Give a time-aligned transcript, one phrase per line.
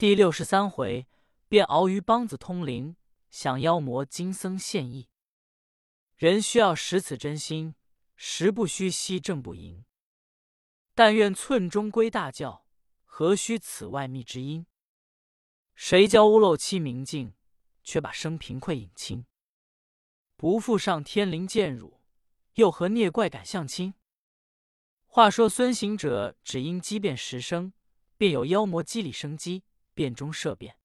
[0.00, 1.06] 第六十三回，
[1.46, 2.96] 便鳌鱼梆子通灵，
[3.28, 5.10] 想妖魔金僧献艺。
[6.16, 7.74] 人需要识此真心，
[8.16, 9.84] 实不虚惜正不淫。
[10.94, 12.64] 但愿寸中归大教，
[13.04, 14.64] 何须此外觅之音？
[15.74, 17.34] 谁教屋漏欺明镜，
[17.82, 19.26] 却把生贫困隐清？
[20.34, 22.00] 不负上天灵见汝，
[22.54, 23.92] 又何孽怪敢相亲？
[25.04, 27.74] 话说孙行者只因机变时生，
[28.16, 29.64] 便有妖魔机里生机。
[30.00, 30.78] 变中设变，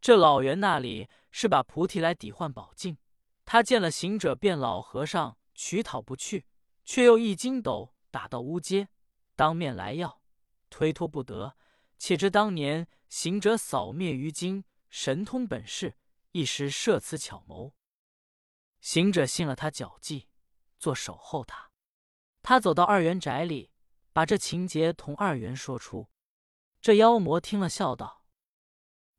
[0.00, 2.98] 这老袁那里是把菩提来抵换宝镜。
[3.44, 6.48] 他见了行者，变老和尚取讨不去，
[6.84, 8.88] 却又一筋斗打到屋街，
[9.36, 10.20] 当面来要，
[10.68, 11.56] 推脱不得。
[11.96, 15.96] 且知当年行者扫灭于今神通本事，
[16.32, 17.72] 一时设此巧谋。
[18.80, 20.26] 行者信了他脚迹，
[20.76, 21.70] 做守候他。
[22.42, 23.70] 他走到二元宅里，
[24.12, 26.08] 把这情节同二元说出。
[26.80, 28.19] 这妖魔听了，笑道。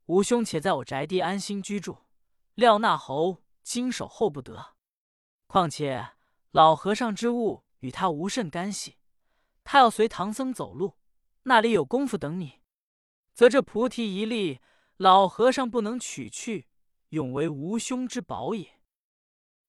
[0.06, 1.98] 吾兄且在我宅地安心居住，
[2.54, 4.74] 料那猴经守候不得。
[5.46, 6.10] 况且
[6.50, 8.98] 老和尚之物与他无甚干系，
[9.62, 10.98] 他要随唐僧走路，
[11.44, 12.60] 那里有功夫等你？
[13.32, 14.60] 则这菩提一粒，
[14.96, 16.68] 老和尚不能取去，
[17.10, 18.80] 永为吾兄之宝也。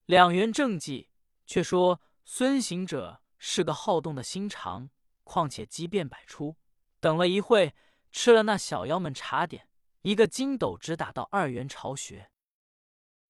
[0.06, 1.10] 两元正计，
[1.46, 4.90] 却说孙行者是个好动的心肠，
[5.22, 6.56] 况且机变百出。
[7.00, 7.74] 等了一会，
[8.10, 9.68] 吃了那小妖们茶点。
[10.04, 12.30] 一个筋斗直打到二元巢穴，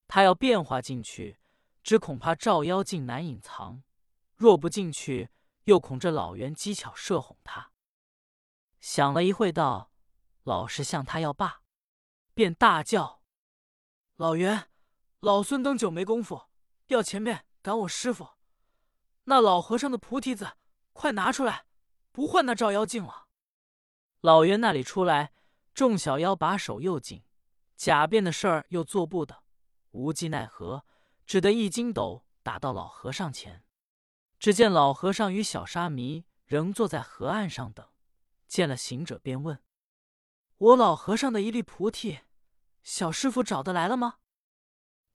[0.09, 1.39] 他要变化进去，
[1.85, 3.83] 只恐怕照妖镜难隐藏；
[4.35, 5.31] 若不进去，
[5.67, 7.71] 又恐这老猿机巧设哄他。
[8.81, 9.93] 想了一会，道
[10.43, 11.63] ：“老实向他要罢。”
[12.35, 13.23] 便大叫
[14.19, 14.69] ：“老袁，
[15.21, 16.49] 老孙等久没功夫，
[16.89, 18.31] 要前面赶我师傅。
[19.27, 20.57] 那老和尚的菩提子，
[20.93, 21.67] 快拿出来，
[22.11, 23.29] 不换那照妖镜了。”
[24.23, 25.31] 老袁那里出来。
[25.75, 27.25] 众小妖把手又紧，
[27.75, 29.43] 假变的事儿又做不得，
[29.91, 30.87] 无计奈何，
[31.27, 33.65] 只得一筋斗打到老和尚前。
[34.39, 37.89] 只见老和尚与小沙弥仍坐在河岸上等，
[38.47, 39.61] 见了行者，便问
[40.59, 42.21] ：“我老和尚的一粒菩提，
[42.85, 44.19] 小师傅找得来了吗？”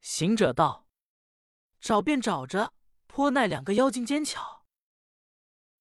[0.02, 0.88] 行者道
[1.80, 2.74] ：“找便找着，
[3.08, 4.66] 颇奈两个妖精奸巧，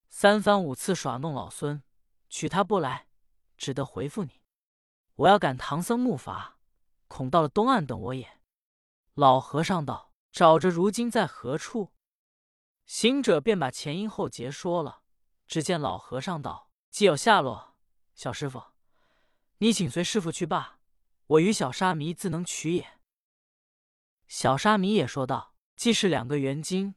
[0.08, 1.82] 三番五次耍弄老孙，
[2.28, 3.08] 取他不来，
[3.56, 4.40] 只得回复你。”
[5.18, 6.52] 我要赶唐僧木筏，
[7.08, 8.40] 恐到了东岸等我也。
[9.14, 11.92] 老和尚道：“找着如今在何处？”
[12.86, 15.02] 行者便把前因后结说了。
[15.48, 17.74] 只见老和尚道：“既有下落，
[18.14, 18.62] 小师傅，
[19.58, 20.78] 你请随师傅去罢。
[21.26, 23.00] 我与小沙弥自能取也。”
[24.28, 26.94] 小沙弥也说道：“既是两个元精，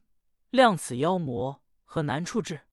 [0.50, 2.68] 量此妖魔何难处置？”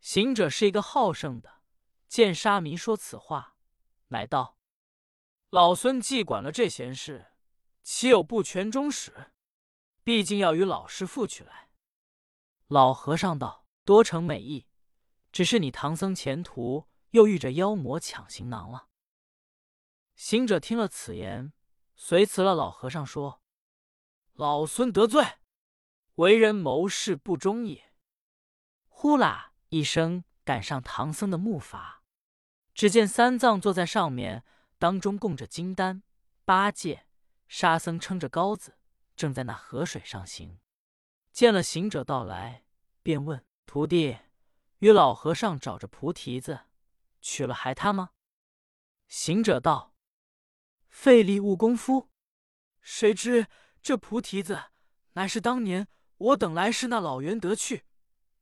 [0.00, 1.62] 行者是一个好胜的，
[2.06, 3.56] 见沙弥说此话。
[4.12, 4.56] 乃道
[5.50, 7.32] ：“老孙既管了这闲事，
[7.82, 9.32] 岂有不全中使？
[10.04, 11.70] 毕竟要与老师傅取来。”
[12.68, 14.68] 老和尚道：“多承美意，
[15.32, 18.88] 只是你唐僧前途又遇着妖魔抢行囊了。”
[20.14, 21.52] 行者听了此言，
[21.96, 23.42] 遂辞了老和尚，说
[24.34, 25.24] ：“老孙得罪，
[26.16, 27.92] 为人谋事不忠也。”
[28.88, 32.01] 呼啦一声，赶上唐僧的木筏。
[32.74, 34.44] 只见三藏坐在上面，
[34.78, 36.02] 当中供着金丹、
[36.44, 37.06] 八戒、
[37.46, 38.78] 沙僧撑着篙子，
[39.14, 40.58] 正在那河水上行。
[41.30, 42.64] 见了行者到来，
[43.02, 44.18] 便问徒弟
[44.80, 46.60] ：“与老和尚找着菩提子，
[47.20, 48.10] 取了还他吗？”
[49.06, 49.94] 行者道
[50.88, 52.10] ：“费力误功夫。
[52.80, 53.46] 谁知
[53.82, 54.64] 这菩提子，
[55.12, 57.84] 乃是当年我等来时那老元得去。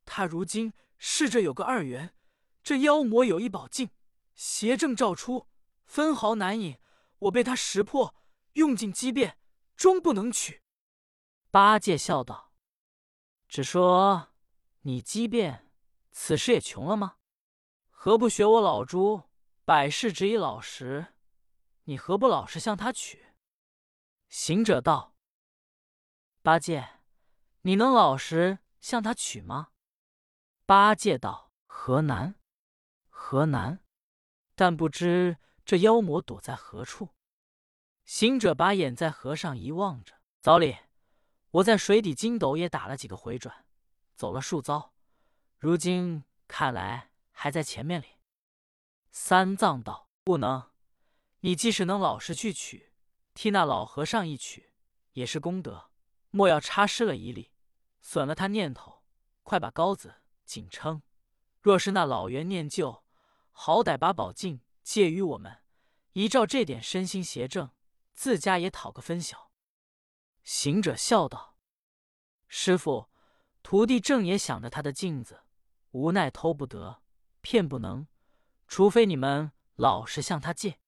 [0.05, 2.15] 他如今试着有个二元，
[2.63, 3.89] 这妖魔有一宝镜。”
[4.41, 5.47] 邪正照出，
[5.85, 6.79] 分毫难隐。
[7.19, 8.15] 我被他识破，
[8.53, 9.37] 用尽机变，
[9.75, 10.63] 终不能取。
[11.51, 12.51] 八戒笑道
[13.47, 14.29] ：“只说
[14.79, 15.69] 你机变，
[16.09, 17.17] 此时也穷了吗？
[17.91, 19.29] 何不学我老猪，
[19.63, 21.13] 百事只以老实？
[21.83, 23.27] 你何不老实向他取？”
[24.27, 25.15] 行者道
[26.41, 27.01] ：“八戒，
[27.61, 29.73] 你能老实向他取吗？”
[30.65, 32.33] 八戒道：“何难？
[33.07, 33.83] 何难？”
[34.61, 37.15] 但不知这妖魔躲在何处。
[38.05, 40.77] 行者把眼在河上一望着，早里
[41.49, 43.65] 我在水底筋斗也打了几个回转，
[44.13, 44.93] 走了数遭，
[45.57, 48.05] 如今看来还在前面里。
[49.09, 50.69] 三藏道：“不能，
[51.39, 52.93] 你即使能老实去取，
[53.33, 54.73] 替那老和尚一取，
[55.13, 55.89] 也是功德。
[56.29, 57.49] 莫要差失了一粒，
[57.99, 59.01] 损了他念头。
[59.41, 61.01] 快把篙子紧撑。
[61.61, 63.01] 若是那老袁念旧。”
[63.63, 65.59] 好歹把宝镜借与我们，
[66.13, 67.69] 依照这点身心邪正，
[68.11, 69.51] 自家也讨个分晓。”
[70.41, 71.55] 行者笑道
[72.49, 73.11] ：“师傅，
[73.61, 75.43] 徒弟正也想着他的镜子，
[75.91, 77.03] 无奈偷不得，
[77.41, 78.07] 骗不能，
[78.67, 80.79] 除非你们老实向他借。”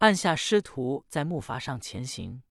[0.00, 2.42] 按下师徒在木筏上前行。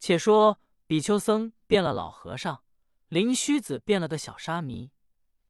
[0.00, 2.64] 且说比丘僧变了老和尚，
[3.08, 4.90] 灵虚子变了个小沙弥。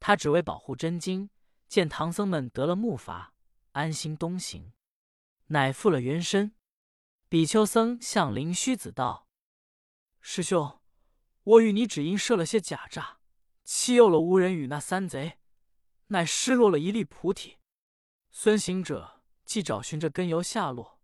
[0.00, 1.30] 他只为保护真经，
[1.72, 3.30] 见唐僧们得了木筏，
[3.70, 4.74] 安心东行，
[5.46, 6.54] 乃复了原身。
[7.30, 9.26] 比丘僧向灵虚子道
[10.20, 10.82] ：“师兄，
[11.44, 13.20] 我与你只因设了些假诈，
[13.64, 15.38] 欺诱了无人与那三贼，
[16.08, 17.56] 乃失落了一粒菩提。
[18.30, 21.00] 孙行者。”既找寻着根由下落，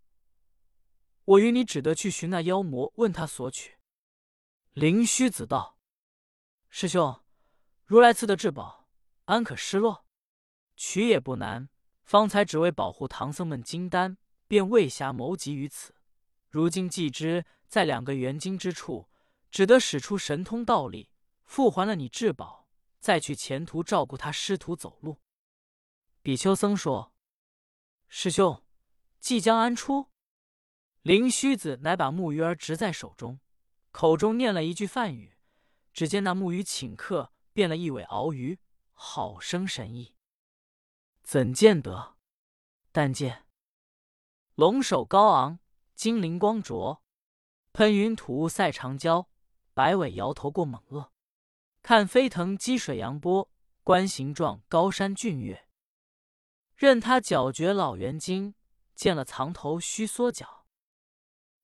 [1.24, 3.78] 我与你只得去寻那妖魔，问他索取。
[4.72, 5.78] 灵虚子道
[6.70, 7.22] ：“师兄，
[7.84, 8.88] 如来赐的至宝，
[9.24, 10.07] 安可失落？
[10.78, 11.68] 取也不难。
[12.04, 14.16] 方才只为保护唐僧们金丹，
[14.46, 15.94] 便未暇谋及于此。
[16.48, 19.10] 如今既知在两个元精之处，
[19.50, 21.10] 只得使出神通道力，
[21.44, 22.66] 复还了你至宝，
[22.98, 25.20] 再去前途照顾他师徒走路。”
[26.22, 27.12] 比丘僧说。
[28.08, 28.64] 师兄，
[29.20, 30.06] 即将安出？
[31.02, 33.38] 灵虚子乃把木鱼儿执在手中，
[33.90, 35.36] 口中念了一句梵语，
[35.92, 38.58] 只见那木鱼顷刻变了一尾鳌鱼，
[38.94, 40.14] 好生神异。
[41.28, 42.16] 怎见得？
[42.90, 43.44] 但见
[44.54, 45.58] 龙首高昂，
[45.94, 47.02] 金鳞光灼，
[47.74, 49.26] 喷云吐雾赛长蛟，
[49.74, 51.12] 摆尾摇头过猛鳄。
[51.82, 53.50] 看飞腾击水扬波，
[53.84, 55.68] 观形状高山峻岳。
[56.74, 58.54] 任他脚绝老猿精，
[58.94, 60.64] 见了藏头须缩脚。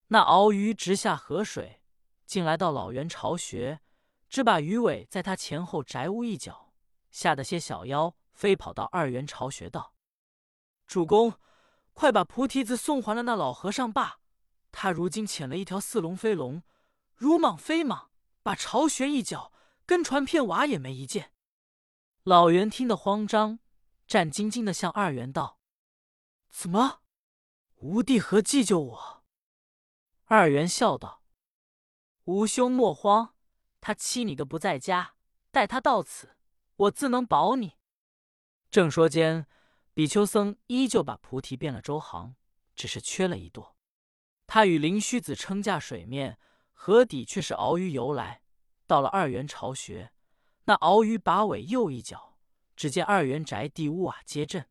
[0.08, 1.81] 那鳌鱼直下河水，
[2.26, 3.81] 竟来到老猿巢穴，
[4.28, 6.75] 只把鱼尾在他前后宅屋一角，
[7.10, 9.94] 吓得些小妖飞跑到二元巢穴道
[10.86, 11.38] ：“主公，
[11.94, 14.19] 快把菩提子送还了那老和尚罢！
[14.70, 16.62] 他如今遣了一条似龙非龙，
[17.14, 18.08] 如蟒非蟒，
[18.42, 19.52] 把巢穴一角
[19.86, 21.32] 跟船片瓦也没一件。”
[22.25, 23.60] 老猿听得慌张。
[24.06, 25.58] 战兢兢的向二元道
[26.50, 27.00] ：“怎么？
[27.76, 29.25] 吾弟何计救我？”
[30.26, 31.22] 二元笑道
[32.25, 33.34] ：“吾兄莫慌，
[33.81, 35.14] 他欺你个不在家，
[35.50, 36.36] 待他到此，
[36.76, 37.78] 我自能保你。”
[38.75, 39.47] 正说间，
[39.94, 42.35] 比丘僧依旧把菩提变了周行，
[42.75, 43.76] 只是缺了一朵。
[44.49, 46.41] 他与灵虚子撑架水面，
[46.73, 48.43] 河底却是鳌鱼游来。
[48.88, 50.11] 到了二元巢穴，
[50.65, 52.37] 那鳌鱼把尾又一脚。
[52.75, 54.69] 只见二元宅地屋瓦皆震，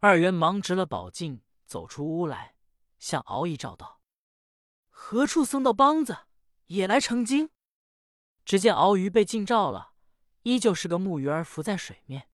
[0.00, 2.54] 二元忙执了宝镜，走出屋来，
[2.98, 4.02] 向鳌一照道
[4.90, 6.26] ：“何处僧道梆子
[6.66, 7.48] 也来成精？”
[8.44, 9.94] 只见鳌鱼被镜照了，
[10.42, 12.28] 依旧是个木鱼儿浮在水面。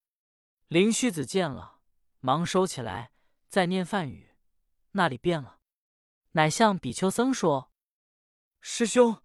[0.68, 1.78] 灵虚子见了，
[2.20, 3.10] 忙收起来，
[3.48, 4.34] 再念梵语，
[4.90, 5.60] 那里变了，
[6.32, 7.72] 乃向比丘僧说
[8.60, 9.22] ：“师兄，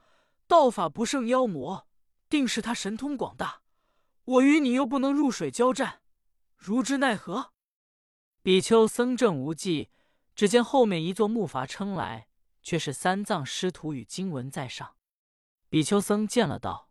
[0.47, 1.85] 道法不胜妖魔，
[2.29, 3.61] 定是他神通广大。”
[4.23, 6.01] 我与你又不能入水交战，
[6.55, 7.51] 如之奈何？
[8.41, 9.91] 比丘僧正无忌，
[10.33, 12.29] 只见后面一座木筏撑来，
[12.61, 14.95] 却是三藏师徒与经文在上。
[15.67, 16.89] 比丘僧见了，道：“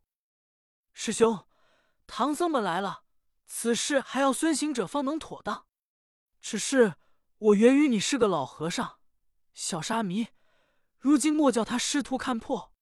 [0.92, 1.46] 师兄，
[2.06, 3.04] 唐僧们来了，
[3.46, 5.66] 此事还要孙行者方能妥当。
[6.40, 6.94] 只是
[7.38, 8.98] 我原与你是个老和尚，
[9.54, 10.28] 小沙弥，
[10.98, 12.72] 如今莫叫他师徒看破。”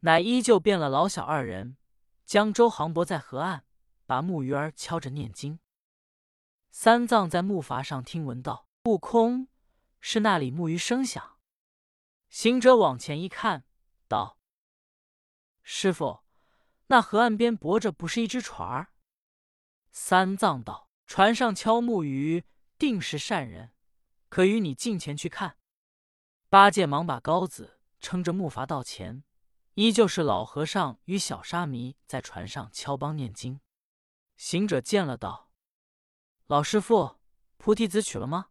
[0.00, 1.76] 乃依旧变了老小二人。
[2.24, 3.64] 江舟航泊在河岸，
[4.04, 5.60] 把木鱼儿敲着念经。
[6.70, 9.46] 三藏在木筏上听闻道：“悟空，
[10.00, 11.38] 是那里木鱼声响？”
[12.28, 13.64] 行者往前一看，
[14.08, 14.40] 道
[15.62, 16.24] ：“师傅，
[16.88, 18.92] 那河岸边泊着不是一只船儿？”
[19.98, 22.44] 三藏道：“船上敲木鱼，
[22.76, 23.72] 定是善人，
[24.28, 25.56] 可与你近前去看。”
[26.50, 29.24] 八戒忙把篙子撑着木筏到前。
[29.72, 33.60] 依旧是老和尚与小沙弥在船上敲梆念经。
[34.36, 35.50] 行者见了，道
[36.46, 37.18] ：“老师傅，
[37.56, 38.50] 菩提子取了吗？”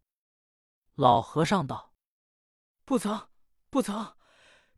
[0.96, 1.94] 老和尚道
[2.84, 3.30] ：“不曾，
[3.70, 4.18] 不曾。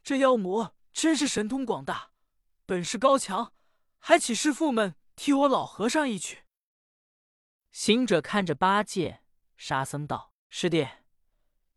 [0.04, 2.12] 这妖魔真是神通广大，
[2.66, 3.54] 本事高强，
[4.00, 6.44] 还请师傅们替我老和尚一取。”
[7.80, 9.22] 行者看着八戒、
[9.56, 10.88] 沙僧道：“师弟，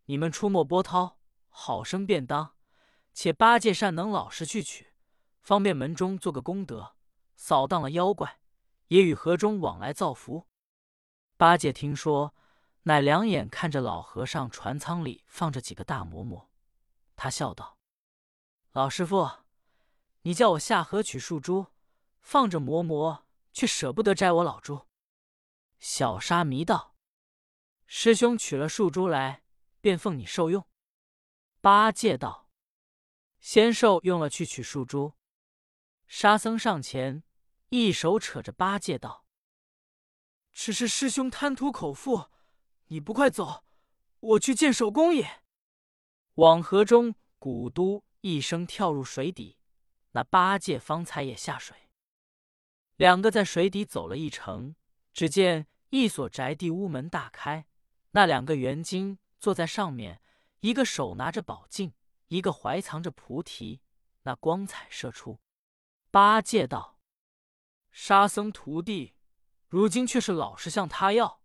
[0.06, 1.18] 你们出没波涛，
[1.50, 2.54] 好生便当。”
[3.12, 4.94] 且八戒善能老实去取，
[5.42, 6.96] 方便门中做个功德，
[7.36, 8.40] 扫荡了妖怪，
[8.86, 10.46] 也与河中往来造福。
[11.36, 12.34] 八戒听说，
[12.84, 16.48] 乃两眼看着老和尚船舱里放着几个大馍馍，
[17.14, 17.76] 他笑道
[18.72, 19.28] ：“老师傅，
[20.22, 21.66] 你叫我下河取树珠，
[22.22, 24.80] 放着馍馍，却舍不得摘我老猪。”
[25.80, 26.94] 小沙弥道
[27.86, 29.42] ：“师兄取了树珠来，
[29.80, 30.68] 便奉你受用。”
[31.60, 32.50] 八戒道
[33.40, 35.14] ：“仙寿用了去取树珠。”
[36.06, 37.22] 沙僧上前，
[37.70, 39.24] 一手扯着八戒道
[40.52, 42.28] ：“只是师兄贪图口腹，
[42.88, 43.64] 你不快走，
[44.20, 45.42] 我去见守公爷。”
[46.34, 49.58] 往河中，咕嘟一声跳入水底，
[50.10, 51.90] 那八戒方才也下水。
[52.96, 54.74] 两个在水底走了一程，
[55.12, 57.66] 只见一所宅地屋门大开，
[58.12, 60.20] 那两个元精坐在上面。
[60.60, 61.94] 一个手拿着宝镜，
[62.28, 63.80] 一个怀藏着菩提，
[64.24, 65.40] 那光彩射出。
[66.10, 66.98] 八戒道
[67.90, 69.14] ：“沙僧徒弟，
[69.68, 71.40] 如今却是老实向他要，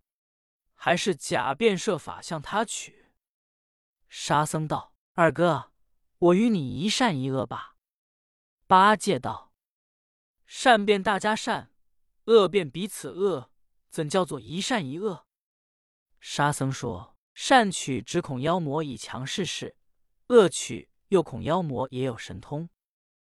[0.74, 3.06] 还是假变设法向他取？”
[4.10, 5.72] 沙僧道：“二哥，
[6.18, 7.76] 我与你一善一恶吧。”
[8.68, 9.54] 八戒道
[10.44, 11.72] ：“善变大家善，
[12.26, 13.50] 恶变彼此恶，
[13.96, 15.26] 怎叫做一善一恶？”
[16.20, 17.14] 沙僧说。
[17.38, 19.76] 善取只恐妖魔以强试试，
[20.28, 22.70] 恶取又恐妖魔也有神通。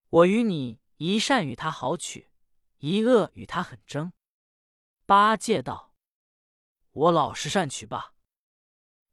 [0.09, 2.29] 我与你一善与他好取，
[2.79, 4.11] 一恶与他狠争。
[5.05, 5.95] 八戒道
[6.91, 8.13] ：“我老实善取吧。”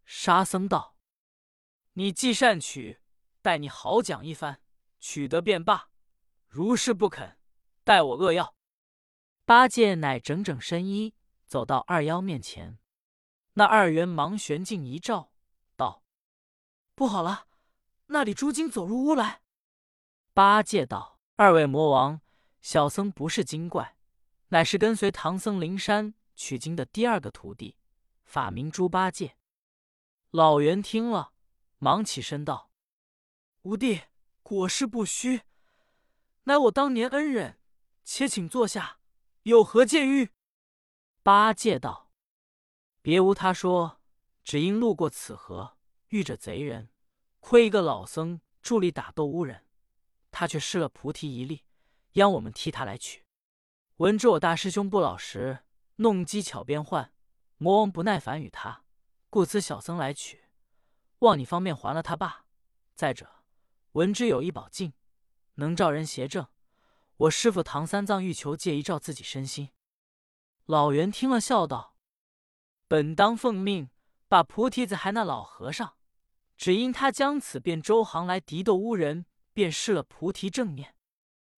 [0.05, 0.97] 沙僧道
[1.95, 3.01] ：“你既善取，
[3.41, 4.61] 待你好讲一番，
[4.99, 5.89] 取得便罢。
[6.49, 7.37] 如是不肯，
[7.85, 8.57] 待我扼要。”
[9.47, 11.15] 八戒乃整整身衣，
[11.51, 12.79] 走到二妖面前。
[13.55, 15.33] 那二元忙玄镜一照，
[15.75, 16.05] 道
[16.95, 17.49] ：“不好了，
[18.07, 19.43] 那里猪精走入屋来。”
[20.33, 22.21] 八戒道：“二位魔王，
[22.63, 23.97] 小僧不是精怪，
[24.51, 27.77] 乃是跟随唐僧灵山取经的第二个徒弟，
[28.23, 29.37] 法名猪八戒。”
[30.31, 31.33] 老袁听了，
[31.79, 32.71] 忙起身道
[33.63, 34.03] ：“吾弟
[34.45, 35.43] 果是不虚，
[36.45, 37.59] 乃我当年恩人，
[38.05, 39.01] 且请坐下，
[39.43, 40.29] 有何见谕？”
[41.31, 42.11] 八戒道。
[43.03, 44.01] 别无他说，
[44.43, 45.77] 只因路过此河，
[46.09, 46.91] 遇着贼人，
[47.39, 49.65] 亏一个老僧助力打斗乌人，
[50.33, 51.63] 他却失了菩提一粒，
[52.15, 53.25] 央我们替他来取。
[53.99, 55.61] 闻知我大师兄不老实，
[55.97, 57.13] 弄机巧变幻，
[57.59, 58.83] 魔王不耐烦与他，
[59.29, 60.47] 故此小僧来取，
[61.21, 62.47] 望你方便还了他罢。
[62.97, 63.31] 再者，
[63.93, 64.95] 闻知有一宝镜，
[65.55, 66.49] 能照人邪正，
[67.19, 69.71] 我师傅唐三藏欲求借一照自己身心。
[70.71, 71.97] 老袁听了，笑道。
[72.87, 73.91] 本当奉命
[74.29, 75.97] 把菩提子还那老和尚，
[76.57, 80.95] 只因他将此变周行来敌斗乌人，便失了菩提正念。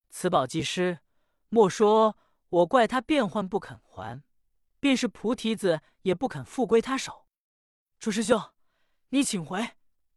[0.08, 1.00] 此宝既失，
[1.50, 2.16] 莫说
[2.48, 4.24] 我怪他变幻不肯还，
[4.80, 7.26] 便是菩提子也不肯复归他手。
[7.98, 8.40] 朱师兄，
[9.10, 9.72] 你请回，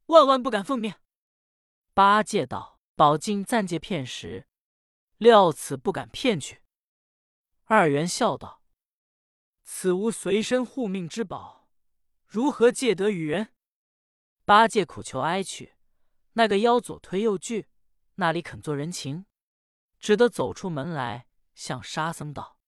[0.06, 0.94] 万万不敢奉命。
[1.94, 4.48] 八戒道：“宝镜暂借片时，
[5.18, 6.62] 料此不敢骗去。”
[7.68, 8.62] 二元笑道。
[9.68, 11.68] 此无随身护命之宝，
[12.28, 13.50] 如何借得与人？
[14.46, 15.74] 八戒苦求哀去，
[16.34, 17.68] 那个妖左推右拒，
[18.16, 19.26] 那里肯做人情？
[20.00, 22.60] 只得走出门来，向沙僧道：“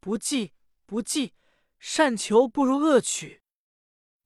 [0.00, 0.54] 不济，
[0.86, 1.34] 不济，
[1.78, 3.42] 善求不如恶取。”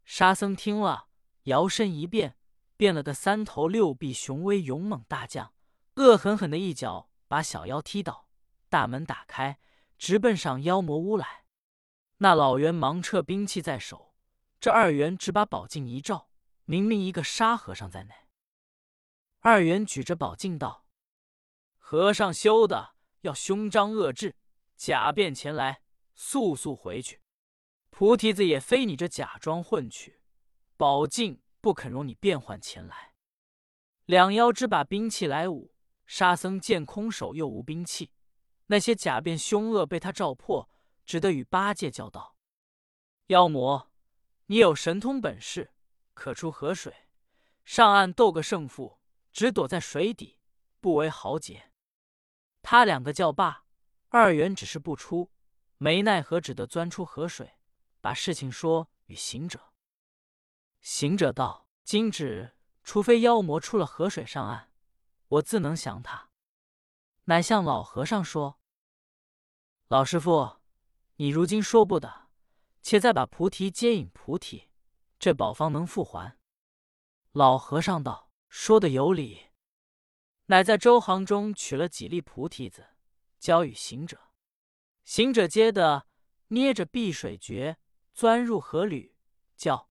[0.06, 1.08] 沙僧听了，
[1.44, 2.36] 摇身一变，
[2.76, 5.52] 变了个三头六臂、雄威勇猛大将，
[5.96, 8.28] 恶狠狠的一脚把小妖踢倒，
[8.68, 9.58] 大门打开，
[9.98, 11.39] 直奔上妖魔屋来。
[12.22, 14.14] 那老猿忙撤兵器在手，
[14.60, 16.28] 这二元只把宝镜一照，
[16.66, 18.14] 明明一个沙和尚在内。
[19.38, 20.84] 二元举着宝镜道
[21.78, 24.36] ：“和尚修的要凶张恶质，
[24.76, 25.80] 假变前来，
[26.14, 27.22] 速速回去。
[27.88, 30.20] 菩提子也非你这假装混取，
[30.76, 33.14] 宝镜不肯容你变换前来。”
[34.04, 35.74] 两妖只把兵器来舞，
[36.04, 38.12] 沙僧见空手又无兵器，
[38.66, 40.68] 那些假变凶恶被他照破。
[41.04, 42.36] 只得与八戒叫道
[43.28, 43.90] ：“妖魔，
[44.46, 45.72] 你有神通本事，
[46.14, 47.08] 可出河水
[47.64, 49.00] 上岸斗个胜负，
[49.32, 50.38] 只躲在水底，
[50.80, 51.72] 不为豪杰。”
[52.62, 53.64] 他两个叫罢，
[54.08, 55.30] 二元只是不出，
[55.78, 57.54] 没奈何，只得钻出河水，
[58.00, 59.72] 把事情说与行者。
[60.80, 64.72] 行者道：“今日除非妖魔出了河水上岸，
[65.28, 66.30] 我自能降他。”
[67.24, 68.60] 乃向老和尚说
[69.88, 70.59] ：“老师傅。”
[71.20, 72.30] 你如今说不得，
[72.80, 74.70] 且再把菩提接引菩提，
[75.18, 76.38] 这宝方能复还。
[77.32, 79.48] 老和尚道：“说的有理。”
[80.48, 82.86] 乃在周行中取了几粒菩提子，
[83.38, 84.18] 交与行者。
[85.04, 86.06] 行者接的，
[86.48, 87.76] 捏着碧水诀，
[88.14, 89.14] 钻入河里，
[89.58, 89.90] 叫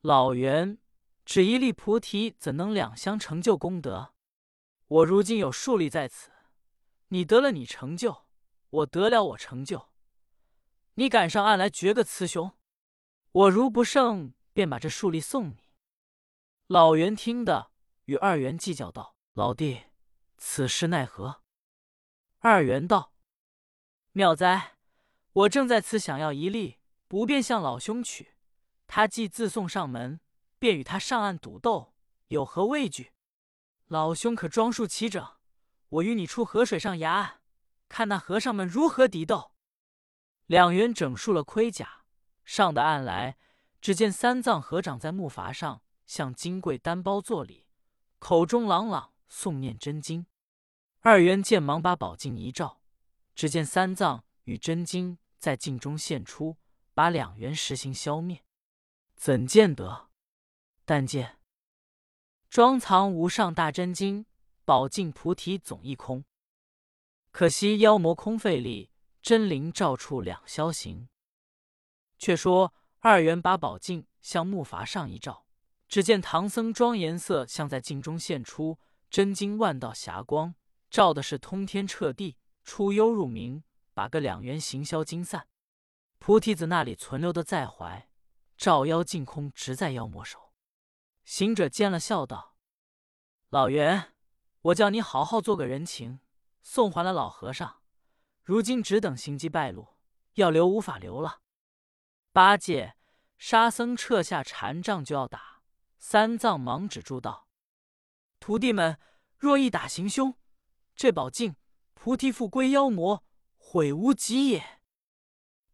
[0.00, 0.76] 老袁
[1.24, 4.12] ：“只一粒菩提，怎能两相成就功德？
[4.88, 6.32] 我如今有数粒在此，
[7.10, 8.26] 你得了你成就，
[8.70, 9.90] 我得了我成就。”
[10.94, 12.52] 你赶上岸来决个雌雄，
[13.32, 15.62] 我如不胜，便把这树粒送你。”
[16.68, 17.70] 老袁听得，
[18.04, 19.84] 与二元计较道：“老弟，
[20.36, 21.42] 此事奈何？”
[22.40, 23.14] 二元道
[24.12, 24.76] ：“妙哉，
[25.32, 28.34] 我正在此想要一粒，不便向老兄取。
[28.86, 30.20] 他既自送上门，
[30.58, 31.94] 便与他上岸赌斗，
[32.28, 33.12] 有何畏惧？
[33.86, 35.26] 老兄可装束齐整，
[35.88, 37.40] 我与你出河水上崖岸，
[37.88, 39.51] 看那和尚们如何敌斗。”
[40.52, 42.04] 两员整束了盔甲，
[42.44, 43.38] 上的岸来，
[43.80, 47.68] 只见三藏合掌在木筏上，向金贵单包作礼，
[48.18, 50.26] 口中朗朗诵念真经。
[51.00, 52.82] 二元见忙把宝镜一照，
[53.34, 56.58] 只见三藏与真经在镜中现出，
[56.92, 58.44] 把两元实行消灭。
[59.14, 60.10] 怎见得？
[60.84, 61.38] 但见
[62.50, 64.26] 装藏无上大真经，
[64.66, 66.26] 宝镜菩提总一空。
[67.30, 68.91] 可惜妖魔空费力，
[69.22, 71.08] 真灵照处两消行。
[72.18, 75.46] 却说二元把宝镜向木筏上一照，
[75.88, 80.54] 只见唐僧庄颜色像在镜中现出，真经万道霞光。
[80.90, 83.64] 照的是通天彻地，出幽入明，
[83.94, 85.48] 把个两元行消精散。
[86.18, 88.08] 菩提子那里存留的在怀，
[88.56, 90.52] 照妖镜空，直在妖魔手。
[91.24, 92.56] 行者见了，笑道
[93.50, 94.12] ：“老袁，
[94.60, 96.20] 我叫你好好做个人情，
[96.62, 97.81] 送还了老和尚。
[98.42, 99.96] 如今只等行迹败露，
[100.34, 101.40] 要留无法留了。”
[102.32, 102.96] 八戒、
[103.38, 105.62] 沙僧撤下禅杖就要打，
[105.98, 107.48] 三藏忙止住道
[108.40, 108.98] ：“徒弟们
[109.36, 110.34] 若一打行凶。”
[110.94, 111.56] 这宝镜，
[111.94, 113.24] 菩提复归妖魔，
[113.56, 114.80] 悔无及也。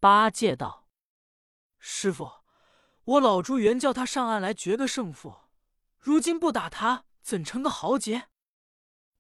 [0.01, 0.89] 八戒道
[1.79, 2.45] ：“师傅，
[3.05, 5.35] 我老猪原叫他上岸来决个胜负，
[5.99, 8.29] 如今不打他，怎成个豪杰？”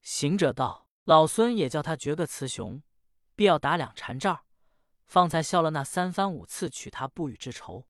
[0.00, 2.82] 行者道：“老孙也叫他决个雌雄，
[3.38, 4.44] 必要打两禅杖，
[5.06, 7.86] 方才消了那三番五次取他不语之仇。”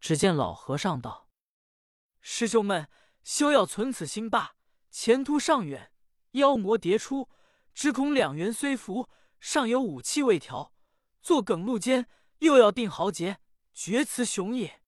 [0.00, 1.30] 只见老和尚道
[2.20, 2.88] ：“师兄们
[3.22, 4.56] 休要存此心罢，
[4.90, 5.92] 前途尚远。”
[6.32, 7.30] 妖魔迭出，
[7.72, 10.74] 只恐两元虽服，尚有武器未调，
[11.22, 13.38] 做梗路间，又要定豪杰，
[13.72, 14.82] 绝雌雄也。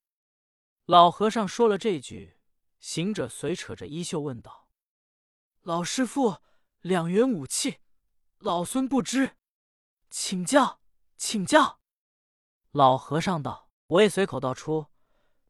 [0.86, 2.36] 老和尚说了这句，
[2.80, 4.68] 行者随扯着衣袖问道
[5.62, 6.38] ：“老师傅，
[6.80, 7.78] 两元武器，
[8.38, 9.36] 老孙不知，
[10.10, 10.80] 请教，
[11.16, 11.80] 请教。”
[12.72, 14.88] 老和尚道：“我也随口道出，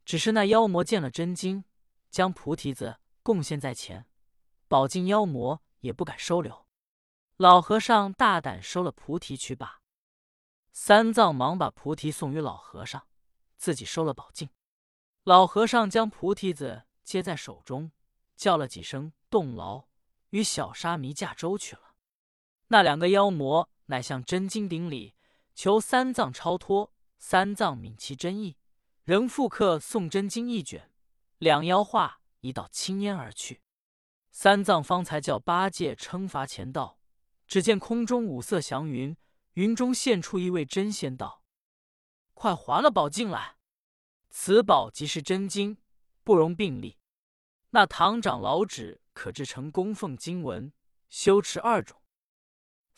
[0.05, 1.65] 只是那妖魔见了真经，
[2.11, 4.07] 将菩提子贡献在前，
[4.69, 6.67] 保境妖魔。”也不敢收留，
[7.39, 9.81] 老和尚大胆收了菩提去罢。
[10.73, 13.07] 三藏忙把菩提送与老和尚，
[13.57, 14.51] 自己收了宝镜。
[15.25, 17.93] 老和尚将菩提子接在手中，
[18.37, 19.87] 叫了几声“动劳”，
[20.29, 21.95] 与小沙弥驾舟去了。
[22.67, 25.15] 那两个妖魔乃向真经顶礼，
[25.55, 26.93] 求三藏超脱。
[27.19, 28.57] 三藏泯其真意，
[29.05, 30.91] 仍复刻诵真经一卷，
[31.37, 33.61] 两妖化一道青烟而去。
[34.31, 36.99] 三藏方才叫八戒称罚前道，
[37.47, 39.15] 只见空中五色祥云，
[39.53, 41.43] 云中现出一位真仙道
[42.33, 43.57] ：“快还了宝镜来！
[44.31, 45.77] 此宝即是真经，
[46.25, 46.97] 不容并立。
[47.71, 50.73] 那唐长老旨可制成供奉经文，
[51.11, 52.00] 修持二种。”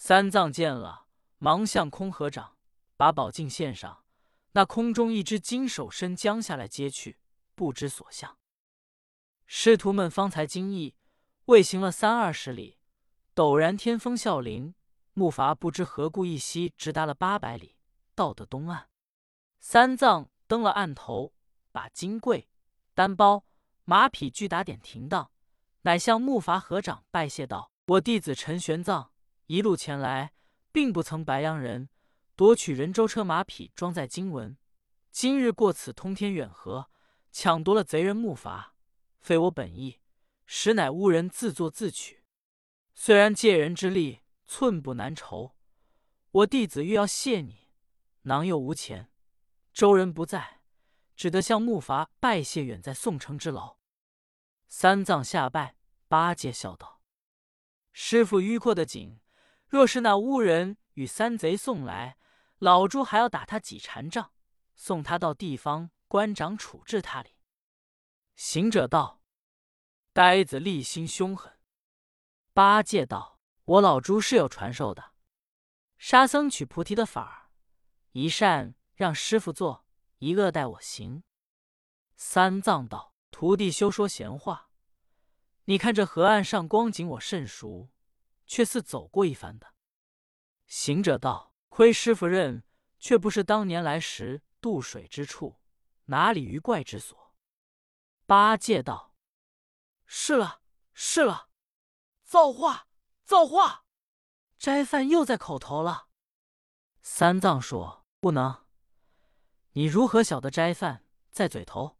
[0.05, 1.07] 三藏见了，
[1.39, 2.57] 忙向空合掌，
[2.97, 4.03] 把宝镜献上。
[4.51, 7.21] 那空中一只金手伸将下来接去，
[7.55, 8.37] 不知所向。
[9.47, 10.97] 师徒们方才惊异。
[11.45, 12.81] 未行了三二十里，
[13.33, 14.75] 陡然天风啸林，
[15.13, 17.77] 木筏不知何故一夕直达了八百里，
[18.17, 18.89] 到得东岸。
[19.61, 21.33] 三藏登了岸头，
[21.71, 22.49] 把金柜、
[22.93, 23.45] 单包、
[23.85, 25.31] 马匹俱打点停当，
[25.83, 29.11] 乃向木筏合掌拜谢道：“我弟子陈玄奘
[29.53, 30.33] 一路前来，
[30.73, 31.91] 并不曾白洋人
[32.37, 34.57] 夺取人舟车马匹，装载经文。
[35.11, 36.89] 今日过此通天远河，
[37.31, 38.71] 抢夺了贼人木筏，
[39.21, 40.01] 非我本意。”
[40.49, 42.25] 实乃乌人自作自取，
[42.95, 45.55] 虽然借人之力寸步难酬，
[46.31, 47.69] 我弟子欲要谢你，
[48.23, 49.11] 囊又无钱，
[49.75, 50.63] 周人不在，
[51.15, 53.77] 只得向木筏拜谢远在宋城之劳。
[54.67, 55.77] 三藏下拜，
[56.09, 57.03] 八戒笑道
[57.93, 59.21] ：“师傅迂阔的紧，
[59.73, 62.19] 若是那乌人与三贼送来，
[62.59, 64.31] 老猪还要打他几禅杖，
[64.75, 67.31] 送他到地方官长处置他哩。”
[68.37, 69.23] 行者道。
[70.13, 71.59] 呆子立心凶狠，
[72.53, 75.15] 八戒道：“我老猪是有传授的，
[75.97, 77.49] 沙僧取菩提的法儿，
[78.11, 79.87] 一善让师傅做，
[80.19, 81.25] 一恶待我行。”
[82.15, 84.69] 三藏道：“徒弟休说闲话，
[85.65, 87.89] 你看这河岸上光景我甚熟，
[88.47, 89.75] 却似走过一番的。”
[90.67, 92.65] 行者道：“亏师傅认，
[92.99, 95.61] 却不是当年来时渡水之处，
[96.07, 97.35] 哪里鱼怪之所？
[98.27, 99.15] 八戒道
[100.07, 100.63] ：“是了，
[100.95, 101.51] 是了，
[102.25, 102.89] 造化，
[103.25, 103.85] 造化！
[104.59, 106.09] 斋饭又在口头了。”
[107.03, 108.65] 三藏说：“不能，
[109.73, 111.99] 你如何晓得斋饭在嘴头？”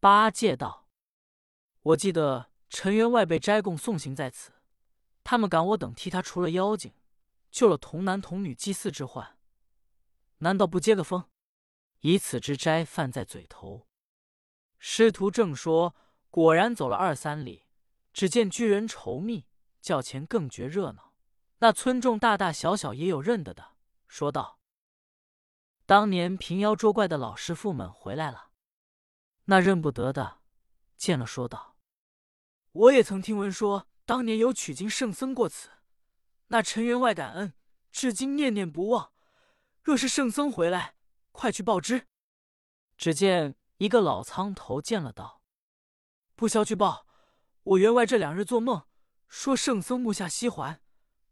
[0.00, 0.88] 八戒道
[1.82, 4.53] ：“我记得陈员外被斋供送行在此，
[5.24, 6.92] 他们赶我等替他除了妖精，
[7.50, 9.38] 救了童男童女祭祀之患，
[10.38, 11.28] 难道不接个风？
[12.00, 13.88] 以此之斋饭在嘴头。”
[14.78, 15.96] 师徒正说，
[16.28, 17.64] 果然走了二三里，
[18.12, 19.46] 只见居人稠密，
[19.80, 21.14] 较前更觉热闹。
[21.58, 23.76] 那村众大大小小也有认得的。
[24.06, 24.58] 说道
[25.86, 28.50] ：“当年平妖捉怪的老师傅们回来了。”
[29.46, 30.40] 那认不得的
[30.98, 31.76] 见了，说道
[32.72, 35.70] ：“我也曾听闻说，当年有取经圣僧过此。
[36.48, 37.54] 那陈员外感恩，
[37.90, 39.12] 至今念念不忘。
[39.82, 40.94] 若是圣僧回来，
[41.32, 42.06] 快去报之。”
[42.96, 45.42] 只见一个老苍头见了，道
[46.36, 47.06] ：“不消去报，
[47.62, 48.86] 我员外这两日做梦，
[49.28, 50.80] 说圣僧目下西还，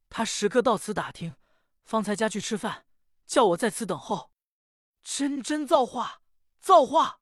[0.09, 1.37] 他时刻到此打听。”
[1.85, 2.87] 方才家去吃饭，
[3.27, 4.31] 叫我在此等候。
[5.03, 6.23] 真真造化，
[6.61, 7.19] 造化！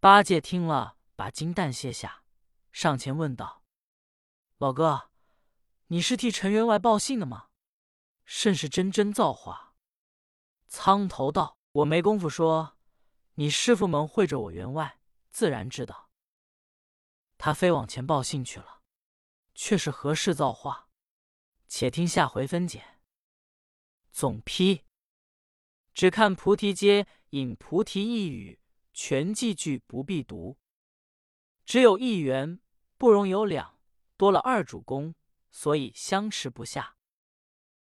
[0.00, 2.24] 八戒听了，把金蛋卸下，
[2.72, 3.59] 上前问道
[4.60, 5.08] ：“老哥，
[5.86, 7.48] 你是替陈员外报信的吗？
[8.26, 9.74] 甚是真真造化？”
[10.68, 12.76] 苍头道：“我没工夫说，
[13.36, 16.10] 你师傅们会着我员外，自然知道。
[17.38, 18.82] 他非往前报信去了，
[19.54, 20.90] 却是何事造化？
[21.66, 22.98] 且听下回分解。”
[24.12, 24.84] 总批：
[25.94, 28.60] 只看菩提街引菩提一语，
[28.92, 30.58] 全记句不必读。
[31.64, 32.60] 只有一元，
[32.98, 33.79] 不容有两，
[34.20, 35.14] 多了二主公，
[35.50, 36.94] 所以相持不下。